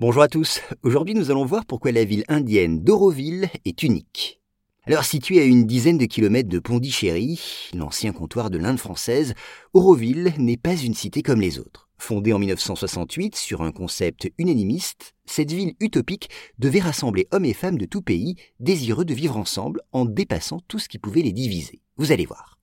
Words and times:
Bonjour 0.00 0.22
à 0.22 0.28
tous, 0.28 0.60
aujourd'hui 0.84 1.16
nous 1.16 1.32
allons 1.32 1.44
voir 1.44 1.66
pourquoi 1.66 1.90
la 1.90 2.04
ville 2.04 2.22
indienne 2.28 2.84
d'Auroville 2.84 3.48
est 3.64 3.82
unique. 3.82 4.40
Alors 4.86 5.02
située 5.02 5.40
à 5.40 5.44
une 5.44 5.66
dizaine 5.66 5.98
de 5.98 6.04
kilomètres 6.04 6.48
de 6.48 6.60
Pondichéry, 6.60 7.40
l'ancien 7.74 8.12
comptoir 8.12 8.48
de 8.48 8.58
l'Inde 8.58 8.78
française, 8.78 9.34
Auroville 9.72 10.34
n'est 10.38 10.56
pas 10.56 10.76
une 10.76 10.94
cité 10.94 11.22
comme 11.22 11.40
les 11.40 11.58
autres. 11.58 11.88
Fondée 11.98 12.32
en 12.32 12.38
1968 12.38 13.34
sur 13.34 13.62
un 13.62 13.72
concept 13.72 14.30
unanimiste, 14.38 15.16
cette 15.26 15.50
ville 15.50 15.74
utopique 15.80 16.30
devait 16.60 16.78
rassembler 16.78 17.26
hommes 17.32 17.44
et 17.44 17.52
femmes 17.52 17.76
de 17.76 17.84
tout 17.84 18.00
pays 18.00 18.36
désireux 18.60 19.04
de 19.04 19.14
vivre 19.14 19.36
ensemble 19.36 19.80
en 19.90 20.04
dépassant 20.04 20.60
tout 20.68 20.78
ce 20.78 20.88
qui 20.88 20.98
pouvait 20.98 21.22
les 21.22 21.32
diviser. 21.32 21.80
Vous 21.96 22.12
allez 22.12 22.24
voir. 22.24 22.57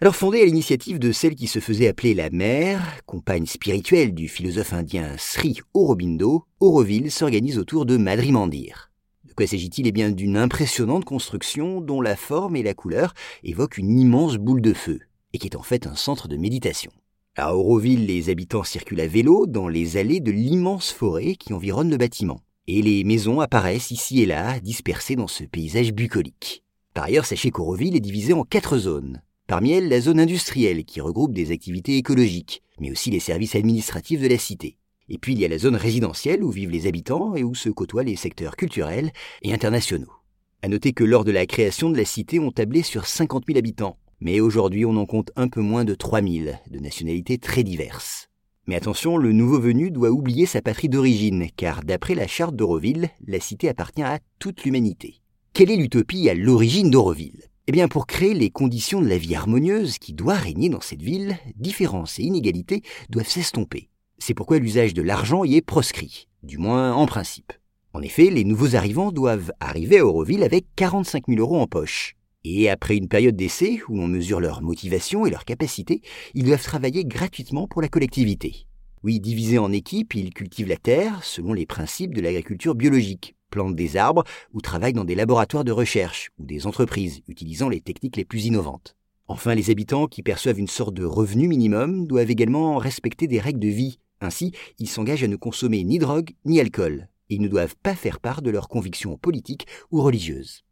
Alors 0.00 0.14
fondée 0.14 0.42
à 0.42 0.44
l'initiative 0.44 1.00
de 1.00 1.10
celle 1.10 1.34
qui 1.34 1.48
se 1.48 1.58
faisait 1.58 1.88
appeler 1.88 2.14
la 2.14 2.30
mère, 2.30 3.00
compagne 3.04 3.46
spirituelle 3.46 4.14
du 4.14 4.28
philosophe 4.28 4.72
indien 4.72 5.16
Sri 5.18 5.58
Aurobindo, 5.74 6.44
Auroville 6.60 7.10
s'organise 7.10 7.58
autour 7.58 7.84
de 7.84 7.96
Madrimandir. 7.96 8.92
De 9.24 9.32
quoi 9.32 9.48
s'agit-il? 9.48 9.88
Eh 9.88 9.92
bien 9.92 10.12
d'une 10.12 10.36
impressionnante 10.36 11.04
construction 11.04 11.80
dont 11.80 12.00
la 12.00 12.14
forme 12.14 12.54
et 12.54 12.62
la 12.62 12.74
couleur 12.74 13.12
évoquent 13.42 13.78
une 13.78 13.98
immense 13.98 14.36
boule 14.36 14.62
de 14.62 14.72
feu, 14.72 15.00
et 15.32 15.38
qui 15.38 15.48
est 15.48 15.56
en 15.56 15.64
fait 15.64 15.88
un 15.88 15.96
centre 15.96 16.28
de 16.28 16.36
méditation. 16.36 16.92
À 17.34 17.56
Auroville, 17.56 18.06
les 18.06 18.30
habitants 18.30 18.62
circulent 18.62 19.00
à 19.00 19.08
vélo 19.08 19.46
dans 19.48 19.66
les 19.66 19.96
allées 19.96 20.20
de 20.20 20.30
l'immense 20.30 20.92
forêt 20.92 21.34
qui 21.34 21.52
environne 21.52 21.90
le 21.90 21.96
bâtiment, 21.96 22.38
et 22.68 22.82
les 22.82 23.02
maisons 23.02 23.40
apparaissent 23.40 23.90
ici 23.90 24.22
et 24.22 24.26
là, 24.26 24.60
dispersées 24.60 25.16
dans 25.16 25.26
ce 25.26 25.42
paysage 25.42 25.92
bucolique. 25.92 26.62
Par 26.94 27.04
ailleurs, 27.06 27.26
sachez 27.26 27.50
qu'Auroville 27.50 27.96
est 27.96 28.00
divisée 28.00 28.32
en 28.32 28.44
quatre 28.44 28.78
zones, 28.78 29.22
Parmi 29.48 29.70
elles, 29.70 29.88
la 29.88 30.02
zone 30.02 30.20
industrielle 30.20 30.84
qui 30.84 31.00
regroupe 31.00 31.32
des 31.32 31.52
activités 31.52 31.96
écologiques, 31.96 32.62
mais 32.78 32.90
aussi 32.90 33.10
les 33.10 33.18
services 33.18 33.54
administratifs 33.54 34.20
de 34.20 34.28
la 34.28 34.36
cité. 34.36 34.76
Et 35.08 35.16
puis 35.16 35.32
il 35.32 35.40
y 35.40 35.44
a 35.46 35.48
la 35.48 35.56
zone 35.56 35.74
résidentielle 35.74 36.44
où 36.44 36.50
vivent 36.50 36.68
les 36.68 36.86
habitants 36.86 37.34
et 37.34 37.44
où 37.44 37.54
se 37.54 37.70
côtoient 37.70 38.02
les 38.02 38.14
secteurs 38.14 38.56
culturels 38.56 39.10
et 39.40 39.54
internationaux. 39.54 40.12
À 40.60 40.68
noter 40.68 40.92
que 40.92 41.02
lors 41.02 41.24
de 41.24 41.30
la 41.30 41.46
création 41.46 41.88
de 41.88 41.96
la 41.96 42.04
cité, 42.04 42.38
on 42.38 42.50
tablait 42.50 42.82
sur 42.82 43.06
50 43.06 43.44
000 43.46 43.58
habitants, 43.58 43.96
mais 44.20 44.40
aujourd'hui 44.40 44.84
on 44.84 44.98
en 44.98 45.06
compte 45.06 45.30
un 45.34 45.48
peu 45.48 45.62
moins 45.62 45.86
de 45.86 45.94
3 45.94 46.20
000, 46.20 46.54
de 46.70 46.78
nationalités 46.78 47.38
très 47.38 47.62
diverses. 47.62 48.28
Mais 48.66 48.76
attention, 48.76 49.16
le 49.16 49.32
nouveau 49.32 49.58
venu 49.58 49.90
doit 49.90 50.10
oublier 50.10 50.44
sa 50.44 50.60
patrie 50.60 50.90
d'origine, 50.90 51.46
car 51.56 51.84
d'après 51.84 52.14
la 52.14 52.26
charte 52.26 52.54
d'Auroville, 52.54 53.08
la 53.26 53.40
cité 53.40 53.70
appartient 53.70 54.02
à 54.02 54.18
toute 54.40 54.64
l'humanité. 54.64 55.22
Quelle 55.54 55.70
est 55.70 55.76
l'utopie 55.76 56.28
à 56.28 56.34
l'origine 56.34 56.90
d'Auroville? 56.90 57.48
Eh 57.68 57.70
bien, 57.70 57.86
pour 57.86 58.06
créer 58.06 58.32
les 58.32 58.48
conditions 58.48 59.02
de 59.02 59.08
la 59.08 59.18
vie 59.18 59.34
harmonieuse 59.34 59.98
qui 59.98 60.14
doit 60.14 60.36
régner 60.36 60.70
dans 60.70 60.80
cette 60.80 61.02
ville, 61.02 61.36
différences 61.54 62.18
et 62.18 62.22
inégalités 62.22 62.80
doivent 63.10 63.28
s'estomper. 63.28 63.90
C'est 64.16 64.32
pourquoi 64.32 64.58
l'usage 64.58 64.94
de 64.94 65.02
l'argent 65.02 65.44
y 65.44 65.56
est 65.56 65.60
proscrit, 65.60 66.28
du 66.42 66.56
moins 66.56 66.94
en 66.94 67.04
principe. 67.04 67.52
En 67.92 68.00
effet, 68.00 68.30
les 68.30 68.44
nouveaux 68.44 68.74
arrivants 68.74 69.12
doivent 69.12 69.52
arriver 69.60 69.98
à 69.98 70.06
Auroville 70.06 70.44
avec 70.44 70.64
45 70.76 71.24
000 71.28 71.40
euros 71.40 71.60
en 71.60 71.66
poche. 71.66 72.16
Et 72.42 72.70
après 72.70 72.96
une 72.96 73.08
période 73.08 73.36
d'essai 73.36 73.80
où 73.90 73.96
l'on 73.96 74.08
mesure 74.08 74.40
leur 74.40 74.62
motivation 74.62 75.26
et 75.26 75.30
leur 75.30 75.44
capacité, 75.44 76.00
ils 76.32 76.46
doivent 76.46 76.62
travailler 76.62 77.04
gratuitement 77.04 77.68
pour 77.68 77.82
la 77.82 77.88
collectivité. 77.88 78.66
Oui, 79.02 79.20
divisés 79.20 79.58
en 79.58 79.72
équipes, 79.72 80.14
ils 80.14 80.32
cultivent 80.32 80.68
la 80.68 80.76
terre 80.78 81.22
selon 81.22 81.52
les 81.52 81.66
principes 81.66 82.14
de 82.14 82.22
l'agriculture 82.22 82.74
biologique, 82.74 83.34
plantent 83.50 83.76
des 83.76 83.96
arbres 83.96 84.24
ou 84.52 84.60
travaillent 84.60 84.92
dans 84.92 85.04
des 85.04 85.14
laboratoires 85.14 85.64
de 85.64 85.72
recherche 85.72 86.30
ou 86.38 86.46
des 86.46 86.66
entreprises 86.66 87.22
utilisant 87.28 87.68
les 87.68 87.80
techniques 87.80 88.16
les 88.16 88.24
plus 88.24 88.46
innovantes. 88.46 88.96
Enfin, 89.26 89.54
les 89.54 89.70
habitants 89.70 90.06
qui 90.06 90.22
perçoivent 90.22 90.58
une 90.58 90.68
sorte 90.68 90.94
de 90.94 91.04
revenu 91.04 91.48
minimum 91.48 92.06
doivent 92.06 92.30
également 92.30 92.76
respecter 92.76 93.26
des 93.26 93.40
règles 93.40 93.60
de 93.60 93.68
vie. 93.68 93.98
Ainsi, 94.20 94.52
ils 94.78 94.88
s'engagent 94.88 95.24
à 95.24 95.28
ne 95.28 95.36
consommer 95.36 95.84
ni 95.84 95.98
drogue 95.98 96.30
ni 96.46 96.60
alcool. 96.60 97.08
Ils 97.28 97.42
ne 97.42 97.48
doivent 97.48 97.76
pas 97.82 97.94
faire 97.94 98.20
part 98.20 98.40
de 98.40 98.50
leurs 98.50 98.68
convictions 98.68 99.18
politiques 99.18 99.66
ou 99.90 100.00
religieuses. 100.00 100.64